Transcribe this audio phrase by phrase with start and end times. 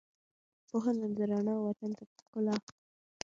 [0.67, 2.55] پوهنه ده رڼا، وطن ته مو ښکلا